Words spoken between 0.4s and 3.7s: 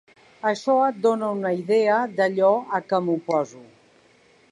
Això et dona una idea d'allò a què m'oposo.